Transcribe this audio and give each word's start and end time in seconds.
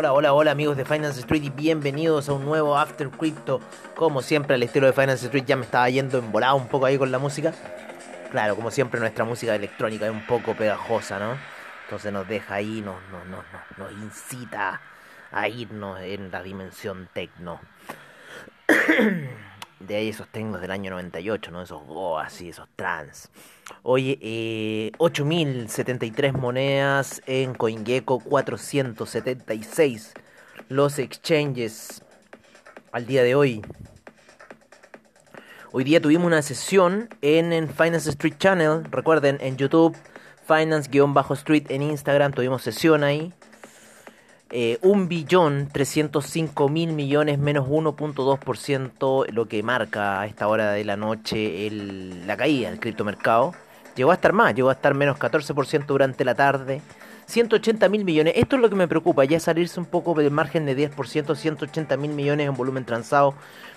Hola, 0.00 0.12
hola, 0.12 0.32
hola 0.32 0.50
amigos 0.52 0.76
de 0.76 0.84
Finance 0.84 1.18
Street 1.18 1.42
y 1.42 1.50
bienvenidos 1.50 2.28
a 2.28 2.32
un 2.32 2.44
nuevo 2.44 2.78
After 2.78 3.10
Crypto. 3.10 3.60
Como 3.96 4.22
siempre, 4.22 4.54
al 4.54 4.62
estilo 4.62 4.86
de 4.86 4.92
Finance 4.92 5.26
Street 5.26 5.44
ya 5.44 5.56
me 5.56 5.64
estaba 5.64 5.90
yendo 5.90 6.18
embolado 6.18 6.54
un 6.54 6.68
poco 6.68 6.86
ahí 6.86 6.96
con 6.96 7.10
la 7.10 7.18
música. 7.18 7.52
Claro, 8.30 8.54
como 8.54 8.70
siempre 8.70 9.00
nuestra 9.00 9.24
música 9.24 9.56
electrónica 9.56 10.06
es 10.06 10.12
un 10.12 10.24
poco 10.24 10.54
pegajosa, 10.54 11.18
¿no? 11.18 11.36
Entonces 11.86 12.12
nos 12.12 12.28
deja 12.28 12.54
ahí, 12.54 12.80
nos, 12.80 12.94
nos, 13.10 13.26
nos, 13.26 13.44
nos 13.76 13.90
incita 14.00 14.80
a 15.32 15.48
irnos 15.48 15.98
en 16.00 16.30
la 16.30 16.44
dimensión 16.44 17.08
tecno. 17.12 17.60
De 19.80 19.96
ahí 19.96 20.08
esos 20.08 20.28
tecnos 20.28 20.60
del 20.60 20.70
año 20.70 20.90
98, 20.90 21.50
¿no? 21.50 21.62
Esos 21.62 21.82
goas 21.84 22.40
y 22.40 22.48
esos 22.48 22.68
trans. 22.74 23.30
Oye, 23.82 24.18
eh, 24.20 24.92
8.073 24.98 26.32
monedas 26.32 27.22
en 27.26 27.54
CoinGecko, 27.54 28.18
476 28.20 30.14
los 30.68 30.98
exchanges 30.98 32.02
al 32.92 33.06
día 33.06 33.22
de 33.22 33.34
hoy. 33.34 33.62
Hoy 35.72 35.84
día 35.84 36.00
tuvimos 36.00 36.26
una 36.26 36.42
sesión 36.42 37.08
en, 37.22 37.52
en 37.52 37.68
Finance 37.68 38.10
Street 38.10 38.36
Channel, 38.38 38.84
recuerden, 38.90 39.38
en 39.40 39.56
YouTube, 39.56 39.96
Finance-Street 40.46 41.66
en 41.68 41.82
Instagram, 41.82 42.32
tuvimos 42.32 42.62
sesión 42.62 43.04
ahí. 43.04 43.32
Eh, 44.50 44.78
un 44.80 45.08
billón 45.08 45.68
305 45.70 46.70
mil 46.70 46.94
millones 46.94 47.38
menos 47.38 47.68
1.2% 47.68 49.26
lo 49.30 49.46
que 49.46 49.62
marca 49.62 50.22
a 50.22 50.26
esta 50.26 50.48
hora 50.48 50.72
de 50.72 50.84
la 50.84 50.96
noche 50.96 51.66
el, 51.66 52.26
la 52.26 52.36
caída 52.36 52.70
del 52.70 52.80
criptomercado. 52.80 53.52
Llegó 53.94 54.10
a 54.10 54.14
estar 54.14 54.32
más, 54.32 54.54
llegó 54.54 54.70
a 54.70 54.72
estar 54.72 54.94
menos 54.94 55.18
14% 55.18 55.84
durante 55.86 56.24
la 56.24 56.34
tarde. 56.34 56.80
180 57.28 57.90
mil 57.90 58.06
millones, 58.06 58.32
esto 58.36 58.56
es 58.56 58.62
lo 58.62 58.70
que 58.70 58.74
me 58.74 58.88
preocupa, 58.88 59.22
ya 59.26 59.38
salirse 59.38 59.78
un 59.78 59.84
poco 59.84 60.14
del 60.14 60.30
margen 60.30 60.64
de 60.64 60.74
10%, 60.74 61.36
180 61.36 61.96
mil 61.98 62.14
millones 62.14 62.48
en 62.48 62.54
volumen 62.54 62.86
transado, 62.86 63.34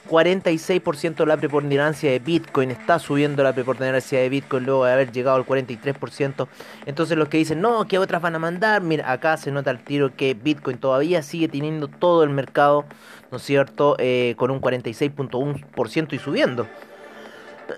46% 0.09 1.25
la 1.25 1.35
preponderancia 1.35 2.09
de 2.09 2.19
Bitcoin, 2.19 2.71
está 2.71 2.97
subiendo 2.97 3.43
la 3.43 3.51
preponderancia 3.51 4.21
de 4.21 4.29
Bitcoin 4.29 4.63
luego 4.63 4.85
de 4.85 4.93
haber 4.93 5.11
llegado 5.11 5.35
al 5.35 5.45
43%, 5.45 6.47
entonces 6.85 7.17
los 7.17 7.27
que 7.27 7.39
dicen, 7.39 7.59
no, 7.59 7.85
que 7.89 7.99
otras 7.99 8.21
van 8.21 8.35
a 8.35 8.39
mandar, 8.39 8.81
mira, 8.81 9.11
acá 9.11 9.35
se 9.35 9.51
nota 9.51 9.69
el 9.69 9.83
tiro 9.83 10.15
que 10.15 10.33
Bitcoin 10.33 10.77
todavía 10.77 11.21
sigue 11.21 11.49
teniendo 11.49 11.89
todo 11.89 12.23
el 12.23 12.29
mercado, 12.29 12.85
¿no 13.31 13.37
es 13.37 13.43
cierto?, 13.43 13.97
eh, 13.99 14.33
con 14.37 14.49
un 14.49 14.61
46.1% 14.61 16.13
y 16.13 16.19
subiendo. 16.19 16.67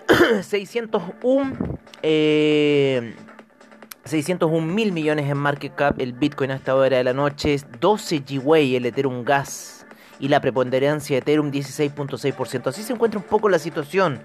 601 0.43 1.79
eh, 2.03 3.15
601 4.05 4.67
mil 4.67 4.91
millones 4.91 5.29
en 5.29 5.37
market 5.37 5.75
cap 5.75 5.99
el 5.99 6.11
Bitcoin 6.11 6.51
a 6.51 6.55
esta 6.55 6.75
hora 6.75 6.97
de 6.97 7.03
la 7.05 7.13
noche, 7.13 7.57
12 7.79 8.23
Gwei 8.43 8.75
el 8.75 8.85
Ethereum 8.85 9.23
Gas 9.23 9.85
y 10.19 10.27
la 10.27 10.41
preponderancia 10.41 11.15
de 11.15 11.19
Ethereum 11.19 11.51
16.6%. 11.51 12.67
Así 12.67 12.83
se 12.83 12.93
encuentra 12.93 13.19
un 13.19 13.25
poco 13.25 13.47
la 13.47 13.59
situación 13.59 14.21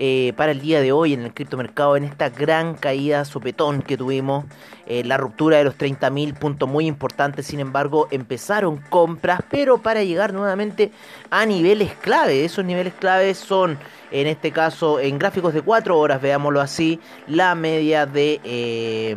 eh, 0.00 0.32
para 0.36 0.52
el 0.52 0.60
día 0.60 0.80
de 0.80 0.92
hoy 0.92 1.12
en 1.12 1.22
el 1.22 1.34
criptomercado, 1.34 1.96
en 1.96 2.04
esta 2.04 2.30
gran 2.30 2.74
caída 2.74 3.24
sopetón 3.24 3.82
que 3.82 3.96
tuvimos, 3.96 4.44
eh, 4.86 5.02
la 5.04 5.16
ruptura 5.16 5.58
de 5.58 5.64
los 5.64 5.76
30.000 5.76 6.38
puntos 6.38 6.68
muy 6.68 6.86
importantes, 6.86 7.46
sin 7.46 7.58
embargo 7.58 8.06
empezaron 8.12 8.78
compras, 8.78 9.40
pero 9.50 9.78
para 9.78 10.04
llegar 10.04 10.32
nuevamente 10.32 10.92
a 11.30 11.44
niveles 11.46 11.92
clave, 11.94 12.44
esos 12.44 12.64
niveles 12.64 12.94
clave 12.94 13.34
son 13.34 13.76
en 14.10 14.26
este 14.26 14.52
caso 14.52 15.00
en 15.00 15.18
gráficos 15.18 15.52
de 15.52 15.62
4 15.62 15.98
horas, 15.98 16.22
veámoslo 16.22 16.60
así, 16.60 17.00
la 17.26 17.54
media 17.54 18.06
de, 18.06 18.40
eh, 18.44 19.16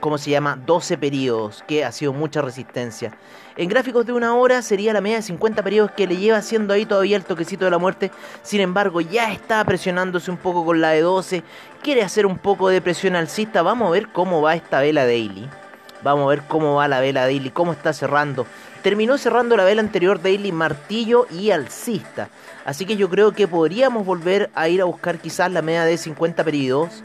¿cómo 0.00 0.18
se 0.18 0.30
llama? 0.30 0.56
12 0.64 0.98
periodos, 0.98 1.64
que 1.66 1.84
ha 1.84 1.92
sido 1.92 2.12
mucha 2.12 2.42
resistencia. 2.42 3.16
En 3.56 3.68
gráficos 3.68 4.06
de 4.06 4.12
una 4.14 4.34
hora 4.34 4.62
sería 4.62 4.94
la 4.94 5.02
media 5.02 5.16
de 5.16 5.22
50 5.22 5.62
periodos 5.62 5.90
que 5.90 6.06
le 6.06 6.16
lleva 6.16 6.38
haciendo 6.38 6.72
ahí 6.72 6.86
todavía 6.86 7.16
el 7.16 7.24
toquecito 7.24 7.66
de 7.66 7.70
la 7.70 7.78
muerte. 7.78 8.10
Sin 8.42 8.62
embargo, 8.62 9.02
ya 9.02 9.30
está 9.30 9.62
presionándose 9.64 10.30
un 10.30 10.38
poco 10.38 10.64
con 10.64 10.80
la 10.80 10.90
de 10.90 11.02
12. 11.02 11.42
Quiere 11.82 12.02
hacer 12.02 12.24
un 12.24 12.38
poco 12.38 12.68
de 12.68 12.80
presión 12.80 13.14
alcista. 13.14 13.60
Vamos 13.60 13.88
a 13.88 13.92
ver 13.92 14.08
cómo 14.08 14.40
va 14.40 14.54
esta 14.54 14.80
vela 14.80 15.04
daily. 15.04 15.48
Vamos 16.02 16.24
a 16.24 16.28
ver 16.30 16.42
cómo 16.48 16.76
va 16.76 16.88
la 16.88 17.00
vela 17.00 17.22
daily, 17.22 17.50
cómo 17.50 17.72
está 17.72 17.92
cerrando. 17.92 18.46
Terminó 18.82 19.18
cerrando 19.18 19.56
la 19.56 19.64
vela 19.64 19.82
anterior 19.82 20.20
daily 20.20 20.50
martillo 20.50 21.26
y 21.30 21.50
alcista. 21.50 22.30
Así 22.64 22.86
que 22.86 22.96
yo 22.96 23.10
creo 23.10 23.32
que 23.32 23.46
podríamos 23.46 24.06
volver 24.06 24.50
a 24.54 24.68
ir 24.68 24.80
a 24.80 24.86
buscar 24.86 25.18
quizás 25.18 25.52
la 25.52 25.62
media 25.62 25.84
de 25.84 25.98
50 25.98 26.42
periodos 26.42 27.02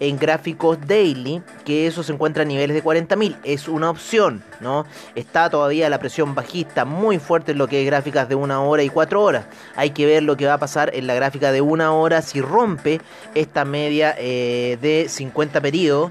en 0.00 0.18
gráficos 0.18 0.78
daily, 0.86 1.42
que 1.64 1.86
eso 1.86 2.02
se 2.02 2.12
encuentra 2.12 2.42
a 2.42 2.46
niveles 2.46 2.74
de 2.74 2.82
40.000. 2.82 3.36
Es 3.44 3.68
una 3.68 3.90
opción, 3.90 4.42
¿no? 4.60 4.86
Está 5.14 5.50
todavía 5.50 5.90
la 5.90 5.98
presión 5.98 6.34
bajista 6.34 6.86
muy 6.86 7.18
fuerte 7.18 7.52
en 7.52 7.58
lo 7.58 7.68
que 7.68 7.80
es 7.80 7.86
gráficas 7.86 8.28
de 8.28 8.34
una 8.34 8.62
hora 8.62 8.82
y 8.82 8.88
cuatro 8.88 9.22
horas. 9.22 9.44
Hay 9.76 9.90
que 9.90 10.06
ver 10.06 10.22
lo 10.22 10.36
que 10.36 10.46
va 10.46 10.54
a 10.54 10.58
pasar 10.58 10.90
en 10.94 11.06
la 11.06 11.14
gráfica 11.14 11.52
de 11.52 11.60
una 11.60 11.92
hora 11.92 12.22
si 12.22 12.40
rompe 12.40 13.00
esta 13.34 13.64
media 13.66 14.14
eh, 14.18 14.78
de 14.80 15.06
50 15.08 15.60
periodos. 15.60 16.10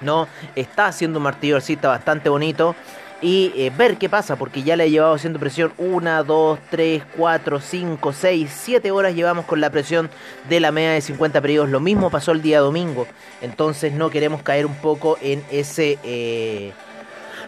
¿no? 0.00 0.26
Está 0.56 0.86
haciendo 0.86 1.18
un 1.18 1.22
martillo 1.22 1.56
alcista 1.56 1.88
bastante 1.88 2.28
bonito 2.28 2.74
y 3.20 3.52
eh, 3.56 3.72
ver 3.76 3.96
qué 3.96 4.08
pasa, 4.08 4.36
porque 4.36 4.62
ya 4.62 4.76
le 4.76 4.84
he 4.84 4.90
llevado 4.90 5.14
haciendo 5.14 5.38
presión 5.38 5.72
1, 5.78 6.24
2, 6.24 6.58
3, 6.70 7.02
4, 7.16 7.60
5, 7.60 8.12
6, 8.12 8.60
7 8.62 8.90
horas 8.90 9.14
llevamos 9.14 9.46
con 9.46 9.60
la 9.60 9.70
presión 9.70 10.10
de 10.48 10.60
la 10.60 10.72
media 10.72 10.92
de 10.92 11.00
50 11.00 11.40
periodos. 11.40 11.70
Lo 11.70 11.80
mismo 11.80 12.10
pasó 12.10 12.32
el 12.32 12.42
día 12.42 12.60
domingo, 12.60 13.06
entonces 13.40 13.92
no 13.92 14.10
queremos 14.10 14.42
caer 14.42 14.66
un 14.66 14.74
poco 14.74 15.18
en 15.20 15.42
ese... 15.50 15.98
Eh, 16.02 16.72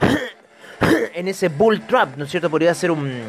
en 1.15 1.29
ese 1.29 1.49
bull 1.49 1.81
trap, 1.87 2.17
¿no 2.17 2.25
es 2.25 2.31
cierto? 2.31 2.51
Podría 2.51 2.75
ser 2.75 2.91
un, 2.91 3.21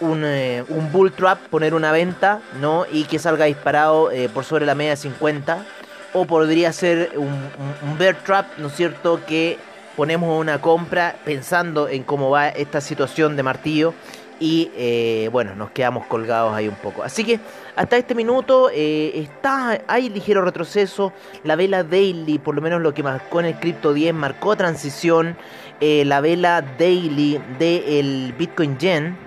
un, 0.00 0.24
eh, 0.24 0.64
un, 0.68 0.92
bull 0.92 1.12
trap, 1.12 1.38
poner 1.48 1.74
una 1.74 1.92
venta, 1.92 2.40
¿no? 2.60 2.86
Y 2.90 3.04
que 3.04 3.18
salga 3.18 3.46
disparado 3.46 4.10
eh, 4.10 4.28
por 4.28 4.44
sobre 4.44 4.66
la 4.66 4.74
media 4.74 4.90
de 4.90 4.96
50. 4.96 5.64
O 6.12 6.26
podría 6.26 6.72
ser 6.72 7.12
un, 7.16 7.28
un, 7.28 7.88
un 7.88 7.98
bear 7.98 8.16
trap, 8.16 8.58
¿no 8.58 8.66
es 8.66 8.74
cierto? 8.74 9.20
Que 9.26 9.58
ponemos 10.00 10.40
una 10.40 10.62
compra 10.62 11.16
pensando 11.26 11.86
en 11.86 12.04
cómo 12.04 12.30
va 12.30 12.48
esta 12.48 12.80
situación 12.80 13.36
de 13.36 13.42
martillo 13.42 13.92
y 14.38 14.70
eh, 14.74 15.28
bueno, 15.30 15.54
nos 15.54 15.72
quedamos 15.72 16.06
colgados 16.06 16.54
ahí 16.54 16.68
un 16.68 16.74
poco. 16.76 17.02
Así 17.02 17.22
que 17.22 17.38
hasta 17.76 17.98
este 17.98 18.14
minuto 18.14 18.70
eh, 18.72 19.12
está, 19.14 19.82
hay 19.86 20.08
ligero 20.08 20.40
retroceso. 20.40 21.12
La 21.44 21.54
vela 21.54 21.84
daily, 21.84 22.38
por 22.38 22.54
lo 22.54 22.62
menos 22.62 22.80
lo 22.80 22.94
que 22.94 23.02
marcó 23.02 23.40
en 23.40 23.46
el 23.46 23.56
Crypto 23.56 23.92
10, 23.92 24.14
marcó 24.14 24.56
transición. 24.56 25.36
Eh, 25.82 26.06
la 26.06 26.22
vela 26.22 26.62
daily 26.62 27.38
del 27.58 28.34
Bitcoin 28.38 28.80
Gen 28.80 29.18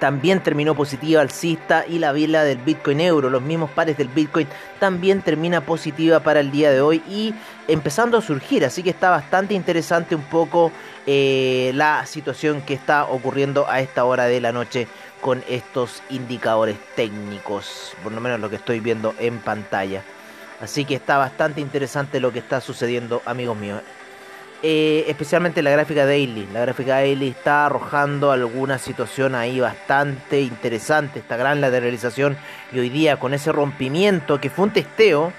también 0.00 0.42
terminó 0.42 0.74
positiva 0.74 1.20
alcista 1.20 1.84
y 1.86 1.98
la 1.98 2.10
vela 2.10 2.42
del 2.42 2.58
Bitcoin 2.58 3.00
Euro, 3.00 3.30
los 3.30 3.42
mismos 3.42 3.70
pares 3.70 3.96
del 3.96 4.08
Bitcoin, 4.08 4.48
también 4.80 5.22
termina 5.22 5.60
positiva 5.60 6.20
para 6.20 6.40
el 6.40 6.50
día 6.50 6.72
de 6.72 6.80
hoy 6.80 7.02
y 7.08 7.34
empezando 7.68 8.16
a 8.16 8.22
surgir, 8.22 8.64
así 8.64 8.82
que 8.82 8.90
está 8.90 9.10
bastante 9.10 9.54
interesante 9.54 10.16
un 10.16 10.22
poco 10.22 10.72
eh, 11.06 11.70
la 11.74 12.06
situación 12.06 12.62
que 12.62 12.74
está 12.74 13.04
ocurriendo 13.04 13.68
a 13.68 13.80
esta 13.80 14.04
hora 14.04 14.24
de 14.24 14.40
la 14.40 14.52
noche 14.52 14.88
con 15.20 15.44
estos 15.48 16.02
indicadores 16.08 16.78
técnicos, 16.96 17.92
por 18.02 18.10
lo 18.10 18.20
menos 18.22 18.40
lo 18.40 18.48
que 18.48 18.56
estoy 18.56 18.80
viendo 18.80 19.14
en 19.18 19.38
pantalla. 19.38 20.02
Así 20.62 20.84
que 20.84 20.94
está 20.94 21.18
bastante 21.18 21.60
interesante 21.60 22.20
lo 22.20 22.32
que 22.32 22.38
está 22.38 22.60
sucediendo, 22.60 23.22
amigos 23.26 23.56
míos. 23.56 23.82
Eh, 24.62 25.06
especialmente 25.08 25.62
la 25.62 25.70
gráfica 25.70 26.04
daily. 26.04 26.46
La 26.52 26.60
gráfica 26.60 26.96
daily 26.96 27.28
está 27.28 27.64
arrojando 27.64 28.30
alguna 28.30 28.76
situación 28.76 29.34
ahí 29.34 29.58
bastante 29.58 30.42
interesante, 30.42 31.20
esta 31.20 31.38
gran 31.38 31.62
lateralización 31.62 32.36
y 32.70 32.78
hoy 32.78 32.90
día 32.90 33.16
con 33.16 33.32
ese 33.32 33.52
rompimiento 33.52 34.38
que 34.38 34.50
fue 34.50 34.66
un 34.66 34.72
testeo, 34.72 35.32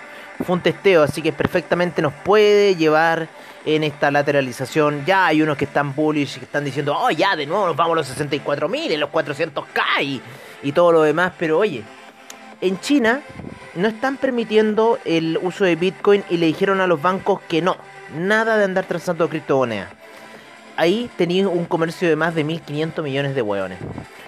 fue 0.43 0.55
un 0.55 0.63
testeo, 0.63 1.03
así 1.03 1.21
que 1.21 1.31
perfectamente 1.31 2.01
nos 2.01 2.13
puede 2.13 2.75
llevar 2.75 3.27
en 3.63 3.83
esta 3.83 4.09
lateralización. 4.09 5.05
Ya 5.05 5.27
hay 5.27 5.43
unos 5.43 5.55
que 5.55 5.65
están 5.65 5.93
bullish, 5.93 6.39
que 6.39 6.45
están 6.45 6.63
diciendo, 6.63 6.97
oh 6.97 7.11
ya, 7.11 7.35
de 7.35 7.45
nuevo 7.45 7.67
nos 7.67 7.75
vamos 7.75 7.93
a 7.93 7.95
los 7.97 8.17
64.000, 8.17 8.91
en 8.91 8.99
los 8.99 9.11
400k 9.11 10.03
y, 10.03 10.21
y 10.63 10.71
todo 10.71 10.91
lo 10.93 11.03
demás, 11.03 11.33
pero 11.37 11.59
oye, 11.59 11.83
en 12.59 12.79
China 12.79 13.21
no 13.75 13.87
están 13.87 14.17
permitiendo 14.17 14.97
el 15.05 15.37
uso 15.43 15.63
de 15.63 15.75
Bitcoin 15.75 16.23
y 16.31 16.37
le 16.37 16.47
dijeron 16.47 16.81
a 16.81 16.87
los 16.87 16.99
bancos 16.99 17.39
que 17.41 17.61
no 17.61 17.77
nada 18.15 18.57
de 18.57 18.65
andar 18.65 18.85
transando 18.85 19.29
criptomonedas. 19.29 19.89
Ahí 20.77 21.09
tenéis 21.17 21.45
un 21.45 21.65
comercio 21.65 22.07
de 22.09 22.15
más 22.15 22.33
de 22.33 22.45
1.500 22.45 23.03
millones 23.03 23.35
de 23.35 23.41
hueones. 23.41 23.77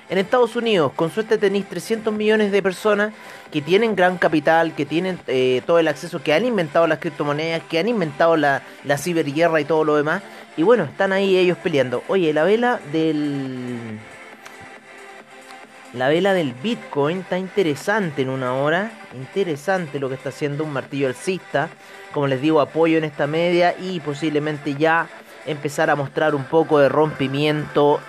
En 0.10 0.18
Estados 0.18 0.56
Unidos, 0.56 0.92
con 0.96 1.10
suerte 1.10 1.38
tenéis 1.38 1.68
300 1.68 2.14
millones 2.14 2.52
de 2.52 2.62
personas 2.62 3.14
que 3.52 3.62
tienen 3.62 3.96
gran 3.96 4.18
capital, 4.18 4.76
que 4.76 4.86
tienen 4.86 5.18
eh, 5.28 5.62
todo 5.66 5.80
el 5.80 5.88
acceso, 5.88 6.22
que 6.22 6.34
han 6.34 6.46
inventado 6.46 6.86
las 6.86 7.00
criptomonedas, 7.00 7.64
que 7.64 7.80
han 7.80 7.88
inventado 7.88 8.36
la, 8.36 8.62
la 8.84 8.98
ciberguerra 8.98 9.62
y 9.62 9.66
todo 9.66 9.84
lo 9.84 9.96
demás. 9.96 10.22
Y 10.58 10.64
bueno, 10.64 10.84
están 10.84 11.14
ahí 11.14 11.38
ellos 11.38 11.58
peleando. 11.58 12.04
Oye, 12.08 12.34
la 12.34 12.44
vela 12.44 12.80
del... 12.92 14.00
La 15.94 16.10
vela 16.10 16.34
del 16.34 16.54
Bitcoin 16.54 17.20
está 17.20 17.38
interesante 17.38 18.24
en 18.24 18.30
una 18.30 18.56
hora. 18.56 18.92
Interesante 19.14 20.00
lo 20.00 20.10
que 20.10 20.16
está 20.16 20.30
haciendo 20.30 20.64
un 20.64 20.74
martillo 20.74 21.08
alcista 21.08 21.70
como 22.14 22.28
les 22.28 22.42
digo, 22.42 22.62
apoyo 22.62 22.98
en 22.98 23.04
esta 23.04 23.28
media 23.28 23.76
y 23.78 24.00
posiblemente 24.00 24.76
ya 24.76 25.08
empezar 25.46 25.90
a 25.90 25.96
mostrar 25.96 26.36
un 26.36 26.46
poco 26.46 26.80
de 26.80 26.88
rompimiento 26.88 28.00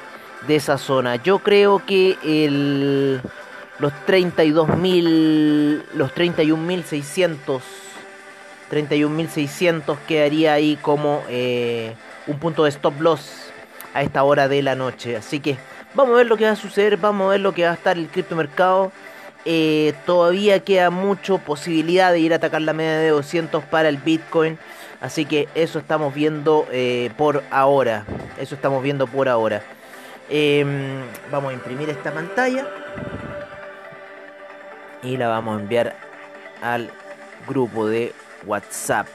de 0.46 0.56
esa 0.56 0.78
zona. 0.78 1.16
Yo 1.16 1.40
creo 1.40 1.82
que 1.84 2.16
el, 2.22 3.20
los 3.78 3.92
32.000, 4.06 5.82
los 5.94 6.14
31.600, 6.14 7.60
31.600 8.70 9.98
quedaría 10.06 10.52
ahí 10.52 10.76
como 10.80 11.22
eh, 11.28 11.94
un 12.26 12.38
punto 12.38 12.64
de 12.64 12.70
stop 12.70 13.00
loss 13.00 13.50
a 13.94 14.02
esta 14.02 14.22
hora 14.22 14.48
de 14.48 14.62
la 14.62 14.74
noche. 14.74 15.16
Así 15.16 15.40
que 15.40 15.56
vamos 15.94 16.14
a 16.14 16.18
ver 16.18 16.26
lo 16.26 16.36
que 16.36 16.44
va 16.44 16.52
a 16.52 16.56
suceder, 16.56 16.96
vamos 16.96 17.26
a 17.26 17.30
ver 17.30 17.40
lo 17.40 17.52
que 17.52 17.64
va 17.64 17.70
a 17.70 17.74
estar 17.74 17.96
el 17.96 18.08
criptomercado. 18.08 18.92
Eh, 19.46 19.92
todavía 20.06 20.60
queda 20.60 20.88
mucha 20.90 21.36
posibilidad 21.38 22.12
de 22.12 22.20
ir 22.20 22.32
a 22.32 22.36
atacar 22.36 22.62
la 22.62 22.72
media 22.72 22.98
de 22.98 23.10
200 23.10 23.62
para 23.64 23.88
el 23.88 23.98
Bitcoin. 23.98 24.58
Así 25.00 25.26
que 25.26 25.48
eso 25.54 25.78
estamos 25.78 26.14
viendo 26.14 26.66
eh, 26.72 27.10
por 27.18 27.42
ahora. 27.50 28.06
Eso 28.38 28.54
estamos 28.54 28.82
viendo 28.82 29.06
por 29.06 29.28
ahora. 29.28 29.62
Em, 30.30 31.02
vamos 31.30 31.50
a 31.50 31.54
imprimir 31.54 31.90
esta 31.90 32.12
pantalla. 32.12 32.66
Y 35.02 35.18
la 35.18 35.28
vamos 35.28 35.58
a 35.58 35.60
enviar 35.60 35.94
al 36.62 36.90
grupo 37.46 37.86
de 37.86 38.14
WhatsApp. 38.46 39.06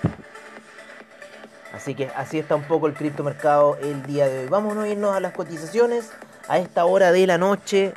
Así 1.74 1.96
que 1.96 2.10
así 2.16 2.38
está 2.38 2.56
un 2.56 2.64
poco 2.64 2.88
el 2.88 2.94
criptomercado 2.94 3.78
el 3.82 4.04
día 4.04 4.28
de 4.28 4.42
hoy. 4.42 4.48
Vamos 4.48 4.78
a 4.78 4.88
irnos 4.88 5.16
a 5.16 5.20
las 5.20 5.34
cotizaciones 5.34 6.12
a 6.48 6.60
esta 6.60 6.86
hora 6.86 7.12
de 7.12 7.26
la 7.26 7.38
noche 7.40 7.94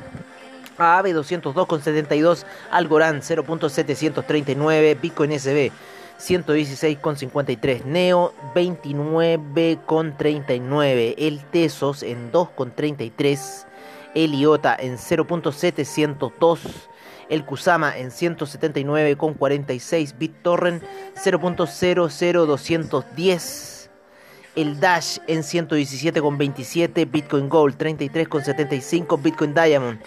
AAVE 0.78 1.14
202,72, 1.14 2.44
Algorand 2.70 3.22
0.739, 3.22 5.00
Bitcoin 5.00 5.38
SB 5.38 5.72
116,53, 6.18 7.84
Neo 7.84 8.32
29,39, 8.54 11.14
el 11.16 11.42
Tesos 11.44 12.02
en 12.02 12.32
2,33, 12.32 13.66
el 14.14 14.34
IOTA 14.34 14.76
en 14.80 14.98
0.702, 14.98 16.58
el 17.28 17.44
Kusama 17.44 17.96
en 17.96 18.10
179,46, 18.10 20.18
BitTorrent 20.18 20.82
0.00210, 21.14 23.90
el 24.56 24.80
Dash 24.80 25.18
en 25.28 25.42
117,27, 25.42 27.08
Bitcoin 27.08 27.48
Gold 27.48 27.78
33,75, 27.78 29.22
Bitcoin 29.22 29.54
Diamond 29.54 30.00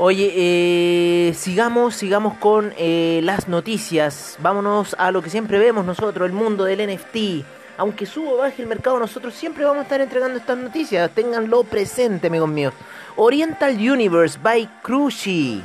Oye, 0.00 0.32
eh, 0.36 1.34
sigamos, 1.34 1.96
sigamos 1.96 2.34
con 2.34 2.72
eh, 2.76 3.20
las 3.24 3.48
noticias. 3.48 4.36
Vámonos 4.40 4.94
a 4.98 5.10
lo 5.10 5.22
que 5.22 5.30
siempre 5.30 5.58
vemos 5.58 5.84
nosotros, 5.84 6.26
el 6.26 6.32
mundo 6.32 6.64
del 6.64 6.86
NFT. 6.86 7.44
Aunque 7.78 8.06
suba 8.06 8.32
o 8.32 8.36
baje 8.36 8.62
el 8.62 8.68
mercado, 8.68 8.98
nosotros 8.98 9.34
siempre 9.34 9.64
vamos 9.64 9.80
a 9.80 9.82
estar 9.82 10.00
entregando 10.00 10.38
estas 10.38 10.58
noticias. 10.58 11.10
Ténganlo 11.10 11.64
presente, 11.64 12.28
amigos 12.28 12.48
míos. 12.48 12.74
Oriental 13.16 13.74
Universe 13.74 14.38
by 14.40 14.68
Crushi. 14.82 15.62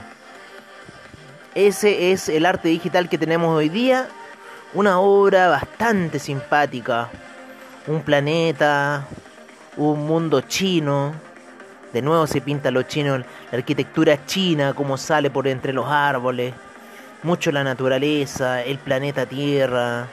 Ese 1.56 2.12
es 2.12 2.30
el 2.30 2.48
arte 2.48 2.70
digital 2.70 3.08
que 3.08 3.20
tenemos 3.20 3.56
hoy 3.56 3.70
día. 3.70 4.08
Una 4.74 5.00
obra 5.00 5.50
bastante 5.50 6.18
simpática. 6.18 7.10
Un 7.86 8.02
planeta, 8.02 9.06
un 9.78 10.08
mundo 10.08 10.42
chino. 10.42 11.14
De 11.92 12.02
nuevo 12.02 12.26
se 12.26 12.42
pinta 12.42 12.72
lo 12.72 12.82
chino, 12.82 13.20
la 13.20 13.26
arquitectura 13.52 14.26
china, 14.26 14.74
como 14.74 14.98
sale 14.98 15.30
por 15.30 15.48
entre 15.48 15.74
los 15.74 15.88
árboles. 15.88 16.56
Mucho 17.22 17.52
la 17.52 17.64
naturaleza, 17.64 18.64
el 18.64 18.80
planeta 18.80 19.28
Tierra. 19.28 20.08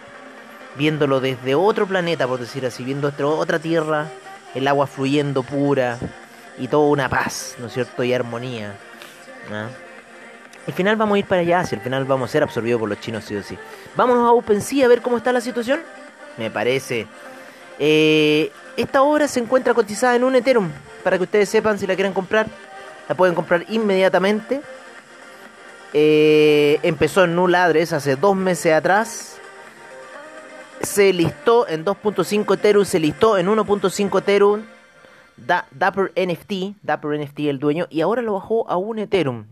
Viéndolo 0.77 1.21
desde 1.21 1.55
otro 1.55 1.87
planeta, 1.87 2.27
por 2.29 2.39
decir 2.39 2.67
así, 2.67 2.85
viendo 2.85 3.11
otra 3.19 3.59
Tierra, 3.59 4.09
el 4.55 4.69
agua 4.69 4.87
fluyendo 4.87 5.43
pura 5.43 5.97
y 6.59 6.69
toda 6.69 6.87
una 6.87 7.09
paz, 7.09 7.57
¿no 7.59 7.69
es 7.69 7.73
cierto? 7.73 8.05
Y 8.05 8.13
armonía. 8.13 8.75
Al 10.67 10.73
final 10.73 10.97
vamos 10.97 11.17
a 11.17 11.19
ir 11.19 11.25
para 11.25 11.41
allá, 11.41 11.65
si 11.65 11.75
al 11.75 11.81
final 11.81 12.05
vamos 12.05 12.31
a 12.31 12.33
ser 12.33 12.43
absorbidos 12.43 12.79
por 12.81 12.89
los 12.89 13.01
chinos 13.01 13.25
sí 13.25 13.35
o 13.35 13.43
sí. 13.43 13.59
Vámonos 13.97 14.29
a 14.29 14.33
OpenSea 14.33 14.87
a 14.87 14.89
ver 14.89 15.01
cómo 15.01 15.17
está 15.17 15.33
la 15.33 15.41
situación. 15.41 15.81
Me 16.37 16.51
parece. 16.51 17.07
Eh, 17.79 18.53
esta 18.77 19.03
obra 19.03 19.27
se 19.27 19.41
encuentra 19.41 19.75
cotizada 19.75 20.17
en 20.17 20.25
un 20.25 20.37
Ethereum. 20.37 20.71
Para 21.03 21.17
que 21.17 21.25
ustedes 21.25 21.49
sepan 21.49 21.79
si 21.79 21.87
la 21.87 21.95
quieren 21.95 22.13
comprar. 22.13 22.47
La 23.09 23.15
pueden 23.15 23.35
comprar 23.35 23.65
inmediatamente. 23.69 24.61
Eh, 25.93 26.79
empezó 26.83 27.25
en 27.25 27.35
Null 27.35 27.55
Address 27.55 27.93
hace 27.93 28.17
dos 28.17 28.37
meses 28.37 28.73
atrás. 28.73 29.39
se 30.83 31.13
listó 31.13 31.69
en 31.69 31.85
2.5 31.85 32.55
Ethereum, 32.55 32.85
se 32.87 32.99
listó 32.99 33.37
en 33.37 33.49
1.5 33.49 34.19
Ethereum. 34.19 34.63
Dapper 35.37 36.13
NFT, 36.17 36.77
Dapper 36.83 37.19
NFT 37.19 37.41
el 37.41 37.59
dueño, 37.59 37.87
y 37.91 38.03
ahora 38.03 38.23
lo 38.23 38.35
bajó 38.35 38.69
a 38.69 38.77
un 38.77 38.99
Ethereum. 38.99 39.45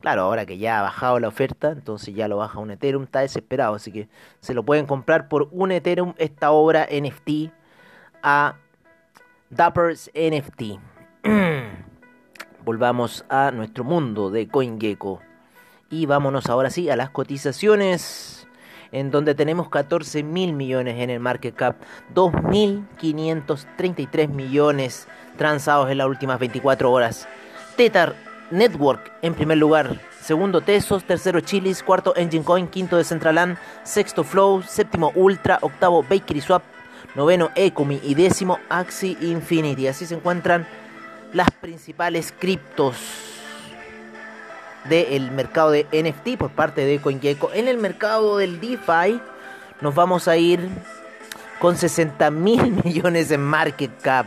Claro, 0.00 0.22
ahora 0.22 0.46
que 0.46 0.56
ya 0.56 0.78
ha 0.78 0.82
bajado 0.82 1.20
la 1.20 1.28
oferta, 1.28 1.72
entonces 1.72 2.14
ya 2.14 2.26
lo 2.26 2.38
baja 2.38 2.58
un 2.58 2.70
Ethereum, 2.70 3.02
está 3.02 3.20
desesperado, 3.20 3.74
así 3.74 3.92
que 3.92 4.08
se 4.40 4.54
lo 4.54 4.62
pueden 4.62 4.86
comprar 4.86 5.28
por 5.28 5.48
un 5.52 5.72
Ethereum 5.72 6.14
esta 6.16 6.52
obra 6.52 6.88
NFT 6.90 7.52
a 8.22 8.54
Dapper's 9.50 10.10
NFT. 10.14 10.80
Volvamos 12.64 13.26
a 13.28 13.50
nuestro 13.50 13.84
mundo 13.84 14.30
de 14.30 14.48
CoinGecko. 14.48 15.20
Y 15.90 16.06
vámonos 16.06 16.48
ahora 16.48 16.70
sí 16.70 16.88
a 16.88 16.96
las 16.96 17.10
cotizaciones, 17.10 18.48
en 18.92 19.10
donde 19.10 19.34
tenemos 19.34 19.68
14 19.68 20.22
mil 20.22 20.54
millones 20.54 20.98
en 20.98 21.10
el 21.10 21.20
market 21.20 21.54
cap, 21.54 21.76
2.533 22.14 24.28
millones 24.28 25.06
transados 25.36 25.90
en 25.90 25.98
las 25.98 26.06
últimas 26.06 26.38
24 26.38 26.90
horas. 26.90 27.28
Tether 27.76 28.29
Network 28.50 29.12
en 29.22 29.34
primer 29.34 29.58
lugar, 29.58 30.00
segundo 30.20 30.60
Tesos, 30.60 31.04
tercero 31.04 31.40
Chilis, 31.40 31.82
cuarto 31.82 32.14
Engine 32.16 32.44
Coin, 32.44 32.68
quinto 32.68 32.96
Decentraland, 32.96 33.56
sexto 33.84 34.24
Flow, 34.24 34.62
séptimo 34.62 35.12
Ultra, 35.14 35.58
octavo 35.62 36.02
Bakery 36.02 36.40
Swap, 36.40 36.62
noveno 37.14 37.50
Ecomi. 37.54 38.00
Y 38.02 38.14
décimo 38.14 38.58
Axie 38.68 39.16
Infinity. 39.20 39.86
Así 39.86 40.06
se 40.06 40.14
encuentran 40.14 40.66
las 41.32 41.50
principales 41.50 42.32
criptos 42.38 42.96
del 44.88 45.30
mercado 45.30 45.70
de 45.70 45.86
NFT 45.92 46.38
por 46.38 46.50
parte 46.50 46.84
de 46.84 47.00
CoinGecko. 47.00 47.50
En 47.52 47.68
el 47.68 47.78
mercado 47.78 48.38
del 48.38 48.60
DeFi 48.60 49.20
nos 49.80 49.94
vamos 49.94 50.26
a 50.28 50.36
ir 50.36 50.68
con 51.58 51.76
60 51.76 52.30
mil 52.30 52.80
millones 52.84 53.30
en 53.30 53.42
market 53.42 53.90
cap. 54.00 54.26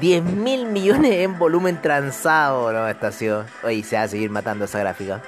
10 0.00 0.24
mil 0.24 0.66
millones 0.66 1.12
en 1.12 1.38
volumen 1.38 1.80
transado, 1.80 2.72
¿no? 2.72 2.86
Estación. 2.88 3.46
Oye, 3.62 3.82
se 3.82 3.96
va 3.96 4.02
a 4.02 4.08
seguir 4.08 4.30
matando 4.30 4.66
esa 4.66 4.78
gráfica. 4.78 5.22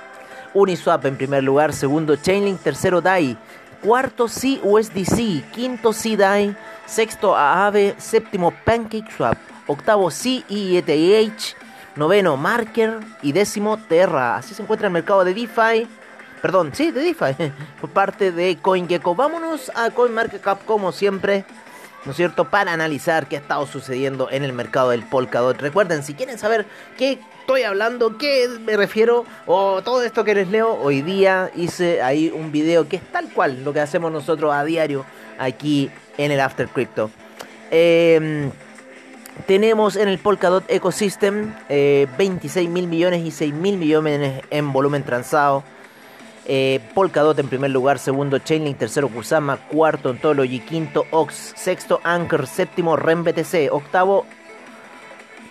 Uniswap 0.54 1.04
en 1.06 1.16
primer 1.16 1.42
lugar, 1.42 1.72
segundo 1.72 2.16
Chainlink, 2.16 2.60
tercero 2.60 3.00
DAI, 3.00 3.36
cuarto 3.82 4.26
CUSDC, 4.26 5.50
quinto 5.52 5.92
CDAI, 5.92 6.56
sexto 6.86 7.36
Aave, 7.36 7.94
séptimo 7.98 8.52
PancakeSwap, 8.64 9.36
octavo 9.66 10.10
CETH, 10.10 11.56
noveno 11.96 12.36
Marker 12.36 13.00
y 13.22 13.32
décimo 13.32 13.76
Terra. 13.76 14.36
Así 14.36 14.54
se 14.54 14.62
encuentra 14.62 14.88
el 14.88 14.92
mercado 14.92 15.24
de 15.24 15.34
DeFi. 15.34 15.86
Perdón, 16.40 16.70
sí, 16.72 16.92
de 16.92 17.00
DeFi, 17.00 17.52
por 17.80 17.90
parte 17.90 18.32
de 18.32 18.58
CoinGecko. 18.58 19.14
Vámonos 19.14 19.72
a 19.74 19.90
CoinMarketCap 19.90 20.64
como 20.64 20.92
siempre. 20.92 21.44
¿No 22.04 22.12
es 22.12 22.16
cierto?, 22.16 22.46
para 22.46 22.72
analizar 22.72 23.28
qué 23.28 23.36
ha 23.36 23.40
estado 23.40 23.66
sucediendo 23.66 24.28
en 24.30 24.44
el 24.44 24.52
mercado 24.52 24.90
del 24.90 25.02
Polkadot. 25.02 25.60
Recuerden, 25.60 26.02
si 26.02 26.14
quieren 26.14 26.38
saber 26.38 26.66
qué 26.96 27.18
estoy 27.40 27.62
hablando, 27.62 28.18
qué 28.18 28.48
me 28.64 28.76
refiero, 28.76 29.24
o 29.46 29.82
todo 29.82 30.02
esto 30.02 30.24
que 30.24 30.34
les 30.34 30.48
leo, 30.48 30.74
hoy 30.74 31.02
día 31.02 31.50
hice 31.54 32.02
ahí 32.02 32.30
un 32.34 32.52
video 32.52 32.88
que 32.88 32.96
es 32.96 33.02
tal 33.12 33.32
cual 33.32 33.64
lo 33.64 33.72
que 33.72 33.80
hacemos 33.80 34.12
nosotros 34.12 34.52
a 34.52 34.64
diario 34.64 35.04
aquí 35.38 35.90
en 36.16 36.32
el 36.32 36.40
After 36.40 36.68
Crypto. 36.68 37.10
Em, 37.70 38.50
tenemos 39.46 39.96
en 39.96 40.08
el 40.08 40.18
Polkadot 40.18 40.64
Ecosystem 40.68 41.54
26 41.68 42.56
eh, 42.66 42.68
mil 42.68 42.86
millones 42.86 43.24
y 43.24 43.30
6 43.30 43.54
mil 43.54 43.76
millones 43.76 44.42
en 44.50 44.72
volumen 44.72 45.04
transado. 45.04 45.64
Eh, 46.50 46.80
Polkadot 46.94 47.38
en 47.38 47.48
primer 47.48 47.70
lugar, 47.70 47.98
segundo 47.98 48.38
Chainlink, 48.38 48.78
tercero 48.78 49.10
Kusama, 49.10 49.58
cuarto 49.68 50.08
Ontology, 50.08 50.60
quinto 50.60 51.04
Ox, 51.10 51.52
sexto 51.54 52.00
Anchor, 52.04 52.46
séptimo 52.46 52.96
Ren 52.96 53.22
BTC, 53.22 53.70
octavo 53.70 54.24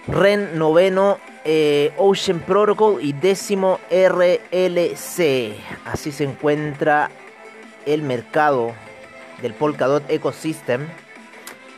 Ren, 0.08 0.58
noveno 0.58 1.20
eh, 1.46 1.94
Ocean 1.98 2.40
Protocol 2.40 2.98
y 3.00 3.14
décimo 3.14 3.80
RLC. 3.92 5.56
Así 5.86 6.12
se 6.12 6.24
encuentra 6.24 7.12
el 7.86 8.02
mercado 8.02 8.74
del 9.44 9.54
Polkadot 9.54 10.10
Ecosystem 10.10 10.88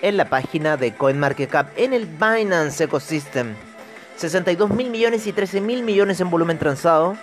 en 0.02 0.16
la 0.16 0.30
página 0.30 0.78
de 0.78 0.94
CoinMarketCap 0.96 1.78
en 1.78 1.92
el 1.92 2.06
Binance 2.06 2.86
Ecosystem. 2.86 3.54
62 4.16 4.70
mil 4.70 4.90
millones 4.90 5.28
y 5.28 5.34
13 5.34 5.60
mil 5.60 5.84
millones 5.84 6.22
en 6.22 6.30
volumen 6.30 6.58
transado. 6.58 7.18